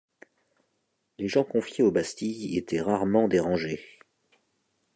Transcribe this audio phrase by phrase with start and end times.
[1.19, 3.99] Les gens confiés aux bastilles y étaient rarement dérangés.